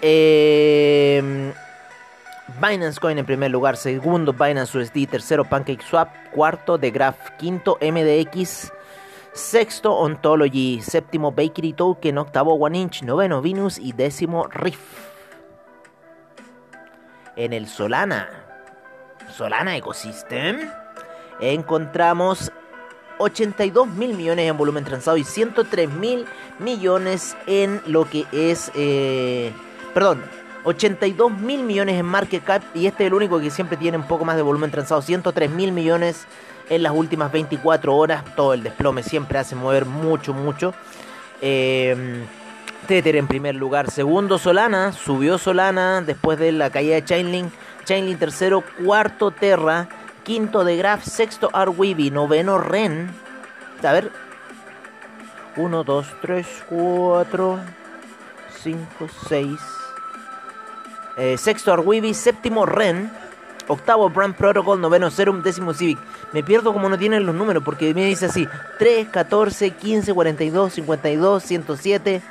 Eh, 0.00 1.52
Binance 2.60 2.98
Coin 2.98 3.18
en 3.18 3.26
primer 3.26 3.50
lugar, 3.50 3.76
segundo 3.76 4.32
Binance 4.32 4.78
USD, 4.78 5.06
tercero 5.08 5.44
PancakeSwap, 5.44 6.08
cuarto 6.32 6.78
The 6.78 6.90
Graph, 6.90 7.30
quinto 7.38 7.78
MDX, 7.80 8.72
sexto 9.32 9.92
Ontology, 9.92 10.80
séptimo 10.80 11.30
Bakery 11.30 11.72
Token, 11.74 12.18
octavo 12.18 12.54
One 12.54 12.78
Inch, 12.78 13.02
noveno 13.02 13.42
Venus 13.42 13.78
y 13.78 13.92
décimo 13.92 14.48
Riff. 14.48 14.80
En 17.36 17.52
el 17.52 17.68
Solana, 17.68 18.28
Solana 19.30 19.76
Ecosystem, 19.76 20.68
encontramos 21.40 22.50
82 23.18 23.86
mil 23.88 24.14
millones 24.14 24.50
en 24.50 24.56
volumen 24.56 24.84
transado 24.84 25.16
y 25.16 25.24
103 25.24 25.90
mil 25.90 26.26
millones 26.58 27.36
en 27.46 27.82
lo 27.86 28.08
que 28.08 28.26
es... 28.32 28.72
Eh, 28.74 29.52
perdón, 29.98 30.22
82 30.62 31.32
mil 31.40 31.64
millones 31.64 31.98
en 31.98 32.06
market 32.06 32.44
cap 32.44 32.62
y 32.72 32.86
este 32.86 33.02
es 33.02 33.08
el 33.08 33.14
único 33.14 33.40
que 33.40 33.50
siempre 33.50 33.76
tiene 33.76 33.96
un 33.96 34.04
poco 34.04 34.24
más 34.24 34.36
de 34.36 34.42
volumen 34.42 34.70
transado, 34.70 35.02
103 35.02 35.50
mil 35.50 35.72
millones 35.72 36.28
en 36.68 36.84
las 36.84 36.92
últimas 36.92 37.32
24 37.32 37.96
horas, 37.96 38.24
todo 38.36 38.54
el 38.54 38.62
desplome 38.62 39.02
siempre 39.02 39.40
hace 39.40 39.56
mover 39.56 39.86
mucho, 39.86 40.34
mucho. 40.34 40.72
Eh, 41.42 42.24
Tether 42.86 43.16
en 43.16 43.26
primer 43.26 43.56
lugar, 43.56 43.90
segundo 43.90 44.38
Solana, 44.38 44.92
subió 44.92 45.36
Solana 45.36 46.00
después 46.00 46.38
de 46.38 46.52
la 46.52 46.70
caída 46.70 46.94
de 46.94 47.04
Chainlink, 47.04 47.52
Chainlink 47.84 48.20
tercero, 48.20 48.62
cuarto 48.84 49.32
Terra, 49.32 49.88
quinto 50.22 50.62
de 50.62 50.76
Graph, 50.76 51.02
sexto 51.02 51.50
Arweeby, 51.52 52.12
noveno 52.12 52.58
Ren, 52.58 53.10
a 53.82 53.92
ver, 53.92 54.12
1, 55.56 55.82
2, 55.82 56.06
3, 56.22 56.46
4, 56.68 57.58
5, 58.62 59.08
6, 59.28 59.50
eh, 61.18 61.36
sexto 61.36 61.72
Arweeby, 61.72 62.14
séptimo 62.14 62.64
Ren, 62.64 63.10
octavo 63.66 64.08
Brand 64.08 64.34
Protocol, 64.34 64.80
noveno 64.80 65.10
Serum, 65.10 65.42
décimo 65.42 65.74
Civic. 65.74 65.98
Me 66.32 66.42
pierdo 66.42 66.72
como 66.72 66.88
no 66.88 66.98
tienen 66.98 67.26
los 67.26 67.34
números 67.34 67.62
porque 67.64 67.92
me 67.94 68.06
dice 68.06 68.26
así: 68.26 68.48
3, 68.78 69.08
14, 69.08 69.70
15, 69.72 70.14
42, 70.14 70.72
52, 70.72 71.42
107, 71.42 72.22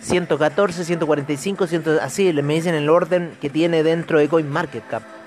114, 0.00 0.84
145, 0.84 1.66
100, 1.66 1.84
así 2.00 2.32
me 2.32 2.54
dicen 2.54 2.74
el 2.74 2.88
orden 2.88 3.36
que 3.40 3.50
tiene 3.50 3.82
dentro 3.82 4.18
de 4.18 4.28
CoinMarketCap. 4.28 5.19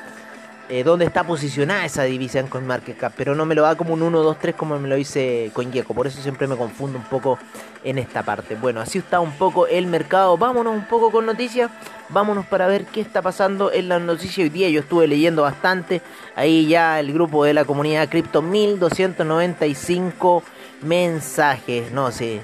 Eh, 0.73 0.83
dónde 0.83 1.05
está 1.05 1.23
posicionada 1.23 1.85
esa 1.85 2.01
divisa 2.01 2.39
en 2.39 2.47
CoinMarketCap, 2.47 3.13
pero 3.15 3.35
no 3.35 3.45
me 3.45 3.53
lo 3.53 3.61
da 3.61 3.75
como 3.75 3.93
un 3.93 4.01
1, 4.01 4.23
2, 4.23 4.39
3 4.39 4.55
como 4.55 4.79
me 4.79 4.89
lo 4.89 4.95
dice 4.95 5.51
CoinGecko, 5.53 5.93
por 5.93 6.07
eso 6.07 6.19
siempre 6.19 6.47
me 6.47 6.55
confundo 6.55 6.97
un 6.97 7.03
poco 7.03 7.37
en 7.83 7.99
esta 7.99 8.23
parte. 8.23 8.55
Bueno, 8.55 8.81
así 8.81 8.97
está 8.97 9.19
un 9.19 9.33
poco 9.33 9.67
el 9.67 9.85
mercado, 9.85 10.35
vámonos 10.35 10.73
un 10.73 10.85
poco 10.85 11.11
con 11.11 11.27
noticias, 11.27 11.69
vámonos 12.09 12.47
para 12.47 12.65
ver 12.65 12.85
qué 12.85 13.01
está 13.01 13.21
pasando 13.21 13.71
en 13.71 13.87
la 13.87 13.99
noticia 13.99 14.43
hoy 14.43 14.49
día, 14.49 14.67
yo 14.69 14.79
estuve 14.79 15.05
leyendo 15.05 15.43
bastante, 15.43 16.01
ahí 16.35 16.65
ya 16.65 16.99
el 16.99 17.13
grupo 17.13 17.45
de 17.45 17.53
la 17.53 17.65
comunidad 17.65 18.09
cripto, 18.09 18.41
1295 18.41 20.41
mensajes, 20.81 21.91
no 21.91 22.11
sé, 22.11 22.41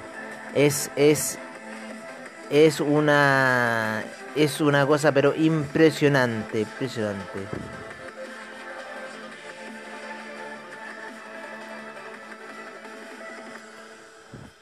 es, 0.54 0.92
es, 0.96 1.40
es 2.52 2.80
una, 2.80 4.04
es 4.36 4.62
una 4.62 4.86
cosa 4.86 5.12
pero 5.12 5.34
impresionante, 5.36 6.60
impresionante. 6.60 7.40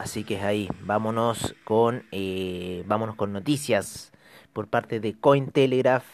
Así 0.07 0.23
que 0.23 0.35
es 0.35 0.43
ahí, 0.43 0.69
vámonos 0.83 1.53
con, 1.65 2.05
eh, 2.13 2.81
vámonos 2.87 3.17
con 3.17 3.33
noticias 3.33 4.13
por 4.53 4.69
parte 4.69 5.01
de 5.01 5.19
Cointelegraph 5.19 6.05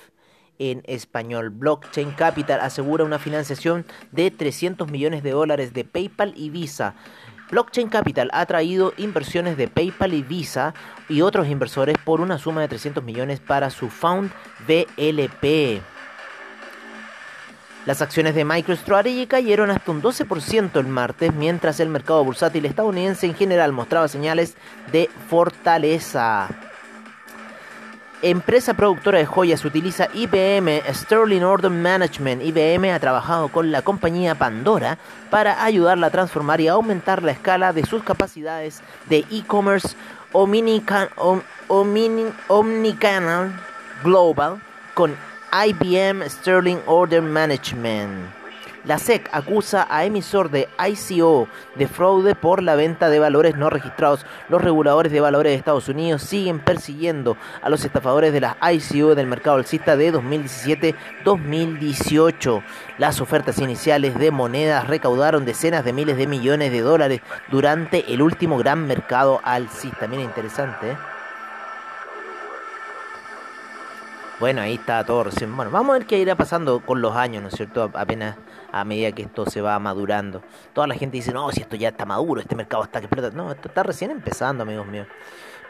en 0.57 0.81
español. 0.87 1.51
Blockchain 1.51 2.09
Capital 2.13 2.61
asegura 2.61 3.03
una 3.03 3.19
financiación 3.19 3.85
de 4.11 4.31
300 4.31 4.89
millones 4.89 5.21
de 5.21 5.29
dólares 5.29 5.73
de 5.73 5.83
PayPal 5.83 6.33
y 6.35 6.49
Visa. 6.49 6.95
Blockchain 7.51 7.87
Capital 7.89 8.31
ha 8.33 8.47
traído 8.47 8.93
inversiones 8.97 9.57
de 9.57 9.67
PayPal 9.67 10.15
y 10.15 10.23
Visa 10.23 10.73
y 11.07 11.21
otros 11.21 11.47
inversores 11.47 11.95
por 12.03 12.19
una 12.19 12.39
suma 12.39 12.61
de 12.61 12.69
300 12.69 13.03
millones 13.03 13.41
para 13.41 13.69
su 13.69 13.91
Found 13.91 14.31
VLP. 14.67 15.92
Las 17.85 18.01
acciones 18.01 18.33
de 18.33 18.45
MicroStrategy 18.45 19.27
cayeron 19.27 19.69
hasta 19.69 19.91
un 19.91 20.01
12% 20.01 20.79
el 20.79 20.87
martes, 20.87 21.33
mientras 21.33 21.81
el 21.81 21.89
mercado 21.89 22.23
bursátil 22.23 22.65
estadounidense 22.65 23.25
en 23.25 23.35
general 23.35 23.73
mostraba 23.73 24.07
señales 24.07 24.55
de 24.93 25.09
fortaleza. 25.29 26.47
empresa 28.21 28.73
productora 28.73 29.17
de 29.17 29.25
joyas 29.25 29.65
utiliza 29.65 30.07
IBM 30.13 30.81
Sterling 30.93 31.41
Order 31.41 31.71
Management. 31.71 32.41
IBM 32.41 32.93
ha 32.93 32.99
trabajado 33.01 33.49
con 33.49 33.69
la 33.73 33.81
compañía 33.81 34.33
Pandora 34.33 34.97
para 35.29 35.61
ayudarla 35.61 36.07
a 36.07 36.11
transformar 36.11 36.61
y 36.61 36.69
aumentar 36.69 37.21
la 37.21 37.33
escala 37.33 37.73
de 37.73 37.85
sus 37.85 38.01
capacidades 38.01 38.81
de 39.09 39.25
e-commerce 39.29 39.97
omnicanal 40.31 41.09
global 44.05 44.61
con 44.93 45.32
IBM 45.53 46.27
Sterling 46.31 46.79
Order 46.87 47.21
Management. 47.21 48.25
La 48.85 48.97
SEC 48.97 49.29
acusa 49.31 49.85
a 49.87 50.03
emisor 50.03 50.49
de 50.49 50.67
ICO 50.83 51.47
de 51.75 51.87
fraude 51.87 52.33
por 52.33 52.63
la 52.63 52.73
venta 52.73 53.09
de 53.09 53.19
valores 53.19 53.55
no 53.55 53.69
registrados. 53.69 54.25
Los 54.49 54.63
reguladores 54.63 55.11
de 55.11 55.21
valores 55.21 55.51
de 55.51 55.57
Estados 55.57 55.89
Unidos 55.89 56.23
siguen 56.23 56.59
persiguiendo 56.59 57.37
a 57.61 57.69
los 57.69 57.85
estafadores 57.85 58.33
de 58.33 58.41
las 58.41 58.55
ICO 58.73 59.13
del 59.13 59.27
mercado 59.27 59.57
alcista 59.57 59.95
de 59.95 60.11
2017-2018. 60.11 62.63
Las 62.97 63.21
ofertas 63.21 63.59
iniciales 63.59 64.17
de 64.17 64.31
monedas 64.31 64.87
recaudaron 64.87 65.45
decenas 65.45 65.85
de 65.85 65.93
miles 65.93 66.17
de 66.17 66.25
millones 66.25 66.71
de 66.71 66.81
dólares 66.81 67.21
durante 67.51 68.11
el 68.11 68.23
último 68.23 68.57
gran 68.57 68.87
mercado 68.87 69.39
alcista. 69.43 70.07
Mira, 70.07 70.23
interesante, 70.23 70.93
¿eh? 70.93 71.12
Bueno, 74.39 74.61
ahí 74.61 74.73
está 74.75 75.03
todo 75.05 75.25
recién. 75.25 75.55
Bueno, 75.55 75.71
vamos 75.71 75.95
a 75.95 75.99
ver 75.99 76.07
qué 76.07 76.17
irá 76.17 76.35
pasando 76.35 76.79
con 76.79 77.01
los 77.01 77.15
años, 77.15 77.41
¿no 77.43 77.49
es 77.49 77.55
cierto? 77.55 77.91
Apenas 77.93 78.35
a 78.71 78.83
medida 78.83 79.11
que 79.11 79.21
esto 79.21 79.45
se 79.45 79.61
va 79.61 79.77
madurando. 79.79 80.41
Toda 80.73 80.87
la 80.87 80.95
gente 80.95 81.17
dice, 81.17 81.31
no, 81.31 81.51
si 81.51 81.61
esto 81.61 81.75
ya 81.75 81.89
está 81.89 82.05
maduro, 82.05 82.41
este 82.41 82.55
mercado 82.55 82.83
está 82.83 82.99
que 82.99 83.05
explota. 83.05 83.29
No, 83.35 83.51
esto 83.51 83.67
está 83.67 83.83
recién 83.83 84.11
empezando, 84.11 84.63
amigos 84.63 84.87
míos. 84.87 85.07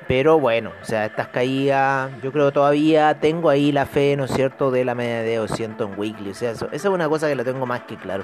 Pero 0.07 0.39
bueno, 0.39 0.71
o 0.81 0.85
sea, 0.85 1.05
estas 1.05 1.27
caídas, 1.27 2.11
yo 2.21 2.31
creo 2.31 2.51
todavía 2.51 3.19
tengo 3.19 3.49
ahí 3.49 3.71
la 3.71 3.85
fe, 3.85 4.15
¿no 4.17 4.25
es 4.25 4.31
cierto?, 4.31 4.71
de 4.71 4.85
la 4.85 4.95
media 4.95 5.21
de 5.21 5.35
200 5.35 5.89
en 5.89 5.99
weekly. 5.99 6.31
O 6.31 6.33
sea, 6.33 6.51
eso, 6.51 6.65
esa 6.71 6.87
es 6.87 6.93
una 6.93 7.07
cosa 7.07 7.27
que 7.27 7.35
la 7.35 7.43
tengo 7.43 7.65
más 7.65 7.81
que 7.81 7.95
claro. 7.95 8.23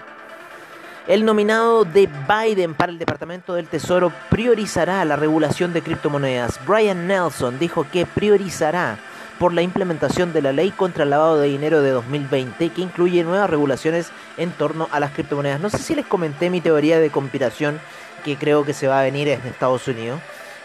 El 1.08 1.25
nominado 1.25 1.86
de 1.86 2.08
Biden 2.27 2.75
para 2.75 2.91
el 2.91 3.00
Departamento 3.00 3.55
del 3.55 3.67
Tesoro 3.67 4.12
priorizará 4.29 5.03
la 5.05 5.15
regulación 5.15 5.74
de 5.74 5.81
criptomonedas. 5.81 6.60
Brian 6.65 7.08
Nelson 7.08 7.58
dijo 7.58 7.86
que 7.91 8.05
priorizará 8.05 9.00
por 9.39 9.53
la 9.53 9.62
implementación 9.62 10.34
de 10.34 10.41
la 10.41 10.51
ley 10.51 10.72
contra 10.72 11.03
el 11.03 11.10
lavado 11.10 11.39
de 11.39 11.48
dinero 11.48 11.81
de 11.81 11.91
2020 11.91 12.69
que 12.69 12.81
incluye 12.81 13.24
nuevas 13.24 13.50
regulaciones 13.50 14.12
en 14.38 14.51
torno 14.51 14.89
a 14.91 15.00
las 15.00 15.12
criptomonedas. 15.12 15.62
No 15.62 15.69
sé 15.69 15.77
si 15.77 15.96
les 15.96 16.05
comenté 16.05 16.50
mi 16.50 16.60
teoría 16.60 17.00
de 17.00 17.10
conspiración 17.10 17.79
que 18.25 18.36
creo 18.36 18.65
que 18.65 18.74
se 18.74 18.88
va 18.88 19.00
a 19.00 19.03
venir 19.03 19.30
en 19.30 19.41
Estados 19.47 19.88
Unidos 19.88 20.19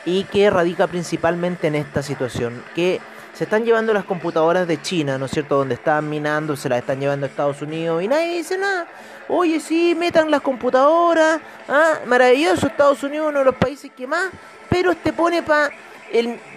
y 0.04 0.24
que 0.24 0.50
radica 0.50 0.88
principalmente 0.88 1.68
en 1.68 1.76
esta 1.76 2.02
situación, 2.02 2.62
que 2.74 3.00
se 3.32 3.44
están 3.44 3.64
llevando 3.64 3.92
las 3.92 4.04
computadoras 4.04 4.66
de 4.66 4.82
China, 4.82 5.18
¿no 5.18 5.26
es 5.26 5.30
cierto?, 5.30 5.56
donde 5.56 5.74
están 5.74 6.08
minando, 6.08 6.56
se 6.56 6.68
las 6.68 6.80
están 6.80 7.00
llevando 7.00 7.26
a 7.26 7.28
Estados 7.28 7.62
Unidos 7.62 8.02
y 8.02 8.08
nadie 8.08 8.36
dice 8.36 8.58
nada. 8.58 8.86
Oye, 9.28 9.60
sí, 9.60 9.94
metan 9.94 10.30
las 10.30 10.40
computadoras, 10.40 11.40
ah, 11.68 12.00
maravilloso, 12.06 12.66
Estados 12.66 13.02
Unidos 13.02 13.28
uno 13.30 13.38
de 13.38 13.44
los 13.46 13.54
países 13.54 13.90
que 13.96 14.06
más, 14.06 14.30
pero 14.68 14.94
te 14.94 15.12
pone 15.12 15.42
para 15.42 15.70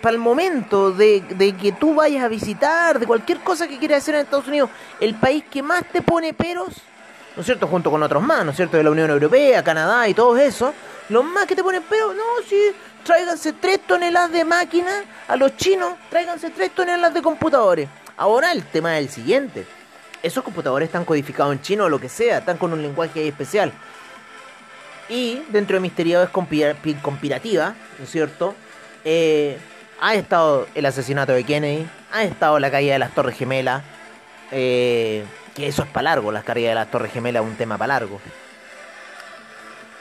para 0.02 0.14
el 0.14 0.20
momento 0.20 0.92
de, 0.92 1.24
que 1.60 1.72
tú 1.72 1.96
vayas 1.96 2.24
a 2.24 2.28
visitar, 2.28 3.00
de 3.00 3.08
cualquier 3.08 3.40
cosa 3.40 3.68
que 3.68 3.80
quieras 3.80 4.04
hacer 4.04 4.16
en 4.16 4.22
Estados 4.22 4.48
Unidos, 4.48 4.70
el 5.00 5.16
país 5.16 5.44
que 5.50 5.64
más 5.64 5.84
te 5.92 6.02
pone 6.02 6.34
peros, 6.34 6.76
¿no 7.36 7.42
es 7.42 7.46
cierto? 7.46 7.68
Junto 7.68 7.90
con 7.90 8.04
otros 8.04 8.22
más, 8.22 8.46
¿no 8.46 8.52
es 8.52 8.58
cierto? 8.58 8.78
De 8.78 8.84
la 8.84 8.92
Unión 8.92 9.10
Europea, 9.10 9.64
Canadá 9.64 10.08
y 10.08 10.14
todo 10.14 10.38
eso, 10.38 10.74
los 11.10 11.24
más 11.24 11.46
que 11.48 11.56
te 11.56 11.64
ponen 11.64 11.82
peros, 11.84 12.16
no, 12.16 12.24
sí, 12.48 12.72
tráiganse 13.04 13.54
tres 13.54 13.80
toneladas 13.88 14.32
de 14.32 14.46
máquinas 14.46 15.06
a 15.28 15.36
los 15.36 15.56
chinos, 15.58 15.94
tráiganse 16.10 16.52
tres 16.52 16.72
toneladas 16.72 17.14
de 17.14 17.22
computadores. 17.22 17.90
Ahora 18.16 18.52
el 18.52 18.64
tema 18.64 18.98
es 18.98 19.08
el 19.08 19.12
siguiente. 19.12 19.66
Esos 20.22 20.44
computadores 20.44 20.88
están 20.88 21.06
codificados 21.06 21.54
en 21.54 21.62
chino 21.62 21.86
o 21.86 21.90
lo 21.90 22.00
que 22.00 22.10
sea, 22.10 22.40
están 22.40 22.58
con 22.58 22.74
un 22.74 22.82
lenguaje 22.82 23.28
especial. 23.28 23.72
Y 25.10 25.42
dentro 25.50 25.76
de 25.76 25.80
Misterio 25.80 26.22
es 26.22 26.30
conspirativa, 26.30 27.76
¿no 27.98 28.04
es 28.04 28.10
cierto? 28.12 28.56
Eh, 29.10 29.58
ha 30.02 30.16
estado 30.16 30.68
el 30.76 30.86
asesinato 30.86 31.32
de 31.32 31.46
Kennedy, 31.46 31.88
ha 32.12 32.24
estado 32.24 32.60
la 32.60 32.70
caída 32.70 32.92
de 32.92 33.00
las 33.00 33.16
Torres 33.16 33.38
Gemelas, 33.38 33.82
eh, 34.52 35.24
que 35.56 35.68
eso 35.68 35.84
es 35.84 35.88
para 35.88 36.04
largo, 36.04 36.30
las 36.30 36.44
caídas 36.44 36.72
de 36.72 36.76
las 36.76 36.92
Torres 36.92 37.14
Gemelas 37.14 37.42
es 37.42 37.50
un 37.50 37.56
tema 37.56 37.78
para 37.78 37.94
largo. 37.94 38.20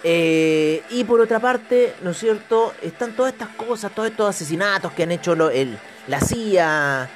Eh, 0.03 0.83
y 0.91 1.05
por 1.05 1.21
otra 1.21 1.39
parte, 1.39 1.95
¿no 2.03 2.11
es 2.11 2.19
cierto? 2.19 2.75
Están 2.83 3.13
todas 3.13 3.33
estas 3.33 3.51
cosas, 3.51 3.93
todos 3.93 4.11
estos 4.11 4.29
asesinatos 4.29 4.91
que 4.91 5.05
han 5.05 5.13
hecho 5.13 5.35
el, 5.51 5.79
la 6.09 6.21
CIA, 6.21 7.09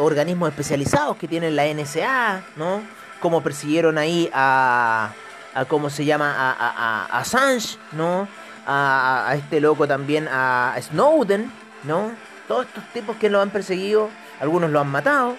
organismos 0.00 0.48
especializados 0.48 1.16
que 1.16 1.28
tienen 1.28 1.54
la 1.54 1.72
NSA, 1.72 2.42
¿no? 2.56 2.82
Como 3.20 3.40
persiguieron 3.40 3.98
ahí 3.98 4.28
a, 4.32 5.12
a 5.54 5.64
¿cómo 5.66 5.90
se 5.90 6.04
llama? 6.04 6.34
A, 6.36 6.50
a, 6.50 7.06
a 7.06 7.20
Assange, 7.20 7.78
¿no? 7.92 8.26
A, 8.72 9.34
este 9.34 9.60
loco 9.60 9.86
también, 9.88 10.28
a 10.30 10.76
Snowden, 10.80 11.50
¿no? 11.84 12.12
Todos 12.46 12.66
estos 12.66 12.84
tipos 12.92 13.16
que 13.16 13.28
lo 13.28 13.40
han 13.40 13.50
perseguido, 13.50 14.08
algunos 14.40 14.70
lo 14.70 14.80
han 14.80 14.88
matado. 14.88 15.36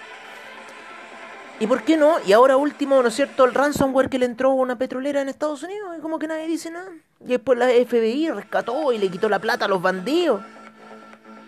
¿Y 1.58 1.66
por 1.66 1.82
qué 1.82 1.96
no? 1.96 2.16
Y 2.26 2.32
ahora 2.32 2.56
último, 2.56 3.00
¿no 3.00 3.08
es 3.08 3.14
cierto? 3.14 3.44
El 3.44 3.54
ransomware 3.54 4.10
que 4.10 4.18
le 4.18 4.26
entró 4.26 4.50
a 4.50 4.54
una 4.54 4.76
petrolera 4.76 5.22
en 5.22 5.28
Estados 5.28 5.62
Unidos, 5.62 5.96
y 5.96 6.00
como 6.00 6.18
que 6.18 6.26
nadie 6.26 6.46
dice 6.46 6.70
nada. 6.70 6.90
Y 7.20 7.28
después 7.28 7.58
la 7.58 7.68
FBI 7.68 8.30
rescató 8.30 8.92
y 8.92 8.98
le 8.98 9.08
quitó 9.08 9.28
la 9.28 9.38
plata 9.38 9.64
a 9.64 9.68
los 9.68 9.80
bandidos. 9.80 10.42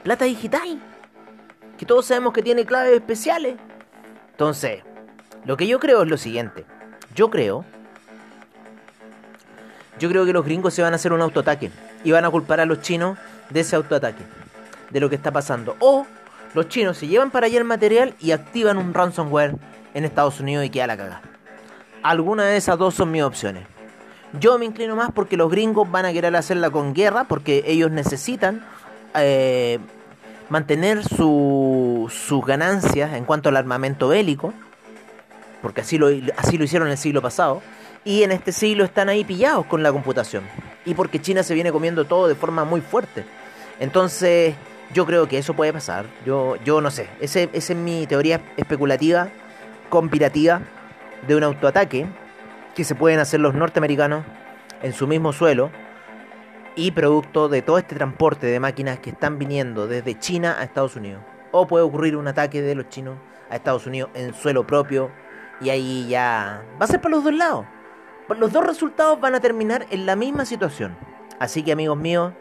Plata 0.03 0.25
digital. 0.25 0.81
Que 1.77 1.85
todos 1.85 2.07
sabemos 2.07 2.33
que 2.33 2.43
tiene 2.43 2.65
claves 2.65 2.95
especiales. 2.95 3.57
Entonces, 4.31 4.83
lo 5.45 5.57
que 5.57 5.67
yo 5.67 5.81
creo 5.81 6.03
es 6.03 6.09
lo 6.09 6.17
siguiente. 6.17 6.65
Yo 7.15 7.29
creo 7.29 7.65
yo 9.99 10.09
creo 10.09 10.27
que 10.27 10.33
los 10.33 10.45
gringos 10.45 10.75
se 10.75 10.83
van 10.83 10.93
a 10.93 10.97
hacer 10.97 11.13
un 11.13 11.21
autoataque 11.21 11.71
y 12.03 12.13
van 12.13 12.25
a 12.25 12.31
culpar 12.31 12.61
a 12.61 12.67
los 12.67 12.81
chinos 12.81 13.19
de 13.51 13.61
ese 13.61 13.77
autoataque, 13.77 14.25
de 14.91 15.01
lo 15.01 15.09
que 15.09 15.17
está 15.17 15.31
pasando. 15.31 15.77
O 15.79 16.07
los 16.55 16.69
chinos 16.69 16.99
se 16.99 17.07
llevan 17.07 17.31
para 17.31 17.47
allá 17.47 17.59
el 17.59 17.65
material 17.65 18.15
y 18.21 18.33
activan 18.33 18.77
un 18.77 18.95
ransomware 18.95 19.55
en 19.95 20.05
Estados 20.05 20.41
Unidos 20.41 20.65
y 20.65 20.71
queda 20.71 20.87
la 20.89 20.97
cagada. 20.97 21.23
Alguna 22.03 22.45
de 22.45 22.57
esas 22.57 22.79
dos 22.79 22.95
son 22.95 23.11
mis 23.11 23.23
opciones. 23.23 23.67
Yo 24.41 24.59
me 24.59 24.65
inclino 24.65 24.97
más 24.97 25.11
porque 25.13 25.37
los 25.37 25.51
gringos 25.51 25.91
van 25.91 26.07
a 26.07 26.13
querer 26.13 26.35
hacerla 26.35 26.71
con 26.71 26.93
guerra 26.93 27.25
porque 27.25 27.63
ellos 27.67 27.91
necesitan 27.91 28.65
eh, 29.15 29.79
mantener 30.49 31.05
sus 31.05 32.45
ganancias 32.45 33.15
en 33.15 33.25
cuanto 33.25 33.49
al 33.49 33.57
armamento 33.57 34.09
bélico, 34.09 34.53
porque 35.63 35.83
así 35.83 35.99
lo, 35.99 36.09
así 36.37 36.59
lo 36.59 36.65
hicieron 36.65 36.89
el 36.89 36.99
siglo 36.99 37.23
pasado 37.23 37.63
y 38.05 38.23
en 38.23 38.33
este 38.33 38.53
siglo 38.53 38.85
están 38.85 39.09
ahí 39.09 39.25
pillados 39.25 39.67
con 39.67 39.83
la 39.83 39.91
computación. 39.91 40.45
Y 40.85 40.95
porque 40.95 41.21
China 41.21 41.43
se 41.43 41.55
viene 41.55 41.73
comiendo 41.73 42.05
todo 42.05 42.29
de 42.29 42.35
forma 42.35 42.65
muy 42.65 42.83
fuerte. 42.83 43.25
Entonces, 43.81 44.55
yo 44.93 45.07
creo 45.07 45.27
que 45.27 45.39
eso 45.39 45.55
puede 45.55 45.73
pasar. 45.73 46.05
Yo, 46.27 46.57
yo 46.65 46.81
no 46.81 46.91
sé. 46.91 47.09
Ese, 47.21 47.49
esa 47.53 47.73
es 47.73 47.79
mi 47.79 48.07
teoría 48.07 48.41
especulativa, 48.57 49.29
conspirativa, 49.89 50.61
de 51.27 51.37
un 51.37 51.43
autoataque 51.43 52.07
que 52.75 52.85
se 52.85 52.95
pueden 52.95 53.19
hacer 53.21 53.41
los 53.41 53.55
norteamericanos 53.55 54.25
en 54.83 54.93
su 54.93 55.07
mismo 55.07 55.33
suelo 55.33 55.71
y 56.77 56.91
producto 56.91 57.49
de 57.49 57.63
todo 57.63 57.79
este 57.79 57.95
transporte 57.95 58.47
de 58.47 58.61
máquinas 58.61 58.99
que 58.99 59.11
están 59.11 59.39
viniendo 59.39 59.87
desde 59.87 60.19
China 60.19 60.57
a 60.59 60.65
Estados 60.65 60.97
Unidos. 60.97 61.23
O 61.53 61.67
puede 61.67 61.85
ocurrir 61.85 62.17
un 62.17 62.29
ataque 62.29 62.61
de 62.61 62.75
los 62.75 62.91
chinos 62.91 63.17
a 63.49 63.57
Estados 63.57 63.87
Unidos 63.87 64.11
en 64.15 64.35
suelo 64.35 64.67
propio 64.67 65.11
y 65.61 65.71
ahí 65.71 66.09
ya 66.09 66.63
va 66.79 66.85
a 66.85 66.89
ser 66.89 67.01
para 67.01 67.15
los 67.15 67.25
dos 67.25 67.33
lados 67.33 67.65
los 68.29 68.53
dos 68.53 68.67
resultados 68.67 69.21
van 69.21 69.35
a 69.35 69.41
terminar 69.41 69.87
en 69.91 70.07
la 70.07 70.17
misma 70.17 70.45
situación. 70.45 70.97
Así 71.39 71.63
que 71.63 71.73
amigos 71.73 71.99
míos, 71.99 72.33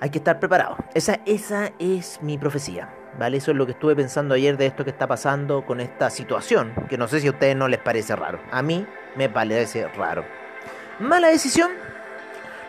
hay 0.00 0.10
que 0.10 0.18
estar 0.18 0.38
preparados. 0.38 0.78
Esa, 0.94 1.20
esa 1.26 1.72
es 1.78 2.20
mi 2.22 2.38
profecía. 2.38 2.92
¿Vale? 3.18 3.38
Eso 3.38 3.50
es 3.50 3.56
lo 3.56 3.64
que 3.64 3.72
estuve 3.72 3.96
pensando 3.96 4.34
ayer 4.34 4.58
de 4.58 4.66
esto 4.66 4.84
que 4.84 4.90
está 4.90 5.06
pasando 5.06 5.64
con 5.64 5.80
esta 5.80 6.10
situación, 6.10 6.74
que 6.90 6.98
no 6.98 7.08
sé 7.08 7.20
si 7.20 7.28
a 7.28 7.30
ustedes 7.30 7.56
no 7.56 7.66
les 7.66 7.80
parece 7.80 8.14
raro. 8.14 8.38
A 8.50 8.60
mí 8.60 8.86
me 9.16 9.30
parece 9.30 9.88
raro. 9.88 10.22
Mala 10.98 11.28
decisión, 11.28 11.70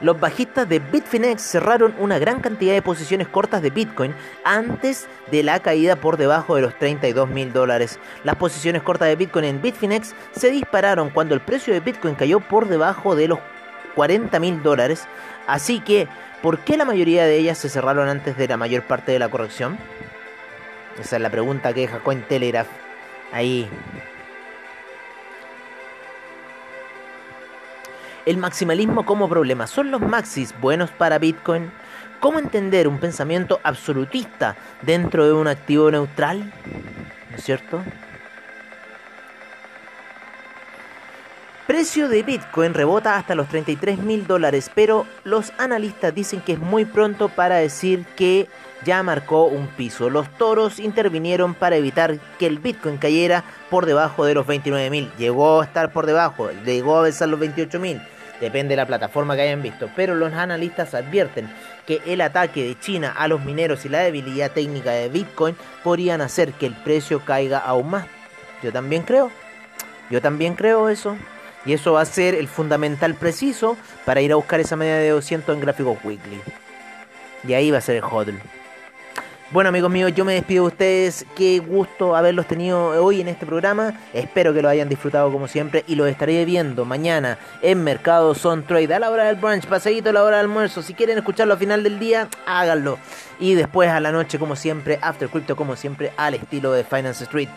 los 0.01 0.19
bajistas 0.19 0.69
de 0.69 0.79
Bitfinex 0.79 1.41
cerraron 1.41 1.95
una 1.99 2.19
gran 2.19 2.39
cantidad 2.39 2.73
de 2.73 2.81
posiciones 2.81 3.27
cortas 3.27 3.61
de 3.61 3.69
Bitcoin 3.69 4.13
antes 4.43 5.07
de 5.31 5.43
la 5.43 5.59
caída 5.59 5.95
por 5.95 6.17
debajo 6.17 6.55
de 6.55 6.61
los 6.61 6.77
32 6.77 7.29
mil 7.29 7.51
dólares. 7.53 7.99
Las 8.23 8.35
posiciones 8.35 8.83
cortas 8.83 9.07
de 9.07 9.15
Bitcoin 9.15 9.45
en 9.45 9.61
Bitfinex 9.61 10.13
se 10.31 10.51
dispararon 10.51 11.09
cuando 11.09 11.33
el 11.33 11.41
precio 11.41 11.73
de 11.73 11.79
Bitcoin 11.79 12.15
cayó 12.15 12.39
por 12.39 12.67
debajo 12.67 13.15
de 13.15 13.27
los 13.27 13.39
40 13.95 14.39
mil 14.39 14.61
dólares. 14.61 15.07
Así 15.47 15.79
que, 15.79 16.07
¿por 16.41 16.59
qué 16.59 16.77
la 16.77 16.85
mayoría 16.85 17.25
de 17.25 17.37
ellas 17.37 17.57
se 17.57 17.69
cerraron 17.69 18.07
antes 18.07 18.37
de 18.37 18.47
la 18.47 18.57
mayor 18.57 18.83
parte 18.83 19.11
de 19.11 19.19
la 19.19 19.29
corrección? 19.29 19.77
Esa 20.99 21.15
es 21.15 21.21
la 21.21 21.29
pregunta 21.29 21.73
que 21.73 21.81
deja 21.81 21.99
Cointelegraph 21.99 22.67
ahí 23.31 23.69
El 28.27 28.35
maximalismo 28.35 29.05
como 29.05 29.29
problema. 29.29 29.67
¿Son 29.67 29.89
los 29.89 30.01
maxis 30.01 30.53
buenos 30.59 30.91
para 30.91 31.17
Bitcoin? 31.17 31.71
¿Cómo 32.19 32.39
entender 32.39 32.89
un 32.89 32.99
pensamiento 32.99 33.61
absolutista 33.63 34.57
dentro 34.81 35.25
de 35.25 35.31
un 35.31 35.47
activo 35.47 35.89
neutral? 35.89 36.51
¿No 37.31 37.37
es 37.37 37.43
cierto? 37.45 37.81
Precio 41.67 42.09
de 42.09 42.23
Bitcoin 42.23 42.73
rebota 42.73 43.15
hasta 43.15 43.33
los 43.33 43.47
33 43.47 43.99
mil 43.99 44.27
dólares, 44.27 44.69
pero 44.75 45.07
los 45.23 45.53
analistas 45.57 46.13
dicen 46.13 46.41
que 46.41 46.53
es 46.53 46.59
muy 46.59 46.83
pronto 46.83 47.29
para 47.29 47.55
decir 47.55 48.05
que 48.17 48.49
ya 48.83 49.03
marcó 49.03 49.45
un 49.45 49.67
piso. 49.67 50.09
Los 50.09 50.29
toros 50.37 50.79
intervinieron 50.79 51.53
para 51.53 51.77
evitar 51.77 52.19
que 52.37 52.47
el 52.47 52.59
Bitcoin 52.59 52.97
cayera 52.97 53.45
por 53.69 53.85
debajo 53.85 54.25
de 54.25 54.33
los 54.33 54.45
29 54.45 54.89
mil. 54.89 55.09
Llegó 55.17 55.61
a 55.61 55.63
estar 55.65 55.93
por 55.93 56.05
debajo, 56.05 56.49
llegó 56.65 56.97
a 56.97 57.03
besar 57.03 57.29
los 57.29 57.39
28 57.39 57.79
mil. 57.79 58.01
Depende 58.39 58.73
de 58.73 58.77
la 58.77 58.85
plataforma 58.85 59.35
que 59.35 59.41
hayan 59.43 59.61
visto. 59.61 59.89
Pero 59.95 60.15
los 60.15 60.33
analistas 60.33 60.93
advierten 60.93 61.49
que 61.85 62.01
el 62.05 62.21
ataque 62.21 62.63
de 62.63 62.79
China 62.79 63.13
a 63.17 63.27
los 63.27 63.43
mineros 63.43 63.85
y 63.85 63.89
la 63.89 63.99
debilidad 63.99 64.51
técnica 64.51 64.91
de 64.91 65.09
Bitcoin 65.09 65.55
podrían 65.83 66.21
hacer 66.21 66.53
que 66.53 66.67
el 66.67 66.75
precio 66.75 67.25
caiga 67.25 67.59
aún 67.59 67.89
más. 67.89 68.05
Yo 68.61 68.71
también 68.71 69.03
creo. 69.03 69.31
Yo 70.09 70.21
también 70.21 70.55
creo 70.55 70.89
eso. 70.89 71.17
Y 71.65 71.73
eso 71.73 71.93
va 71.93 72.01
a 72.01 72.05
ser 72.05 72.35
el 72.35 72.47
fundamental 72.47 73.15
preciso 73.15 73.75
para 74.05 74.21
ir 74.21 74.31
a 74.31 74.35
buscar 74.35 74.59
esa 74.59 74.75
media 74.75 74.95
de 74.97 75.09
200 75.09 75.55
en 75.55 75.61
gráficos 75.61 75.97
weekly. 76.03 76.39
Y 77.45 77.53
ahí 77.53 77.71
va 77.71 77.79
a 77.79 77.81
ser 77.81 77.97
el 77.97 78.03
hodl. 78.03 78.39
Bueno 79.49 79.69
amigos 79.69 79.89
míos, 79.89 80.11
yo 80.13 80.25
me 80.25 80.33
despido 80.33 80.65
de 80.65 80.67
ustedes. 80.67 81.25
Qué 81.33 81.59
gusto 81.59 82.17
haberlos 82.17 82.47
tenido 82.47 83.01
hoy 83.01 83.21
en 83.21 83.29
este 83.29 83.45
programa. 83.45 83.97
Espero 84.11 84.53
que 84.53 84.61
lo 84.61 84.67
hayan 84.67 84.89
disfrutado 84.89 85.31
como 85.31 85.47
siempre 85.47 85.85
y 85.87 85.95
los 85.95 86.09
estaré 86.09 86.43
viendo 86.43 86.83
mañana 86.83 87.37
en 87.61 87.81
Mercado 87.81 88.35
Son 88.35 88.63
Trade 88.63 88.93
a 88.93 88.99
la 88.99 89.09
hora 89.09 89.23
del 89.23 89.37
brunch, 89.37 89.65
paseíto 89.65 90.09
a 90.09 90.13
la 90.13 90.25
hora 90.25 90.35
del 90.35 90.47
almuerzo. 90.47 90.81
Si 90.81 90.93
quieren 90.93 91.17
escucharlo 91.17 91.53
al 91.53 91.59
final 91.59 91.81
del 91.81 91.97
día, 91.97 92.27
háganlo. 92.45 92.99
Y 93.39 93.53
después 93.53 93.89
a 93.89 94.01
la 94.01 94.11
noche 94.11 94.37
como 94.37 94.57
siempre, 94.57 94.99
After 95.01 95.29
Crypto 95.29 95.55
como 95.55 95.77
siempre, 95.77 96.11
al 96.17 96.33
estilo 96.33 96.73
de 96.73 96.83
Finance 96.83 97.23
Street. 97.23 97.49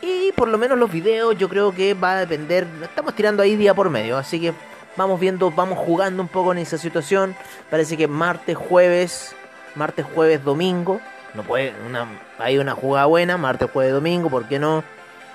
Y 0.00 0.30
por 0.36 0.46
lo 0.46 0.58
menos 0.58 0.78
los 0.78 0.92
videos 0.92 1.36
yo 1.36 1.48
creo 1.48 1.74
que 1.74 1.94
va 1.94 2.12
a 2.12 2.20
depender, 2.20 2.68
estamos 2.84 3.16
tirando 3.16 3.42
ahí 3.42 3.56
día 3.56 3.74
por 3.74 3.90
medio, 3.90 4.16
así 4.16 4.40
que 4.40 4.52
vamos 4.96 5.18
viendo, 5.18 5.50
vamos 5.50 5.76
jugando 5.80 6.22
un 6.22 6.28
poco 6.28 6.52
en 6.52 6.58
esa 6.58 6.78
situación. 6.78 7.34
Parece 7.68 7.96
que 7.96 8.06
martes, 8.06 8.56
jueves, 8.56 9.34
martes, 9.74 10.06
jueves, 10.14 10.44
domingo, 10.44 11.00
no 11.34 11.42
puede, 11.42 11.74
una, 11.86 12.06
hay 12.38 12.58
una 12.58 12.74
jugada 12.74 13.06
buena, 13.06 13.36
martes, 13.36 13.70
jueves, 13.70 13.92
domingo, 13.92 14.28
¿por 14.28 14.46
qué 14.46 14.58
no? 14.58 14.84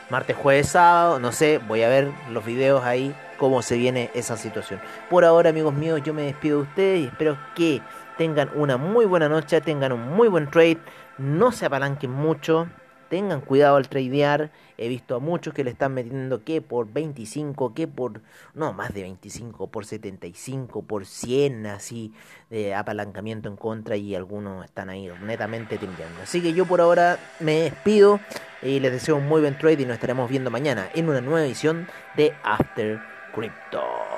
Martes, 0.09 0.35
jueves, 0.35 0.69
sábado, 0.69 1.19
no 1.19 1.31
sé, 1.31 1.59
voy 1.67 1.83
a 1.83 1.89
ver 1.89 2.09
los 2.31 2.45
videos 2.45 2.83
ahí, 2.85 3.13
cómo 3.37 3.61
se 3.61 3.75
viene 3.77 4.09
esa 4.13 4.37
situación. 4.37 4.79
Por 5.09 5.25
ahora, 5.25 5.49
amigos 5.49 5.73
míos, 5.73 6.01
yo 6.03 6.13
me 6.13 6.23
despido 6.23 6.57
de 6.57 6.63
ustedes 6.63 6.99
y 7.01 7.05
espero 7.05 7.37
que 7.55 7.81
tengan 8.17 8.49
una 8.55 8.77
muy 8.77 9.05
buena 9.05 9.27
noche, 9.27 9.59
tengan 9.61 9.91
un 9.91 10.15
muy 10.15 10.27
buen 10.27 10.49
trade, 10.49 10.77
no 11.17 11.51
se 11.51 11.65
apalanquen 11.65 12.11
mucho 12.11 12.67
tengan 13.09 13.41
cuidado 13.41 13.77
al 13.77 13.87
tradear. 13.89 14.51
He 14.77 14.87
visto 14.87 15.15
a 15.15 15.19
muchos 15.19 15.53
que 15.53 15.63
le 15.63 15.71
están 15.71 15.93
metiendo 15.93 16.43
que 16.43 16.61
por 16.61 16.91
25, 16.91 17.73
que 17.73 17.87
por, 17.87 18.21
no, 18.53 18.73
más 18.73 18.93
de 18.93 19.01
25, 19.01 19.67
por 19.67 19.85
75, 19.85 20.83
por 20.83 21.05
100, 21.05 21.65
así, 21.67 22.13
de 22.49 22.75
apalancamiento 22.75 23.49
en 23.49 23.55
contra 23.55 23.95
y 23.95 24.15
algunos 24.15 24.65
están 24.65 24.89
ahí 24.89 25.09
netamente 25.23 25.77
timbiando. 25.77 26.21
Así 26.21 26.41
que 26.41 26.53
yo 26.53 26.65
por 26.65 26.81
ahora 26.81 27.17
me 27.39 27.61
despido 27.61 28.19
y 28.61 28.79
les 28.79 28.91
deseo 28.91 29.17
un 29.17 29.27
muy 29.27 29.41
buen 29.41 29.57
trade 29.57 29.81
y 29.81 29.85
nos 29.85 29.95
estaremos 29.95 30.29
viendo 30.29 30.51
mañana 30.51 30.89
en 30.93 31.09
una 31.09 31.21
nueva 31.21 31.45
edición 31.45 31.87
de 32.15 32.33
After 32.43 32.99
Crypto. 33.33 34.16